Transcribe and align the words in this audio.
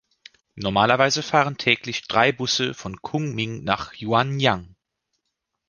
Normalerweise 0.55 1.21
fahren 1.21 1.57
täglich 1.59 2.07
drei 2.07 2.31
Busse 2.31 2.73
von 2.73 3.03
Kunming 3.03 3.63
nach 3.63 3.93
Yuanyang. 3.93 4.73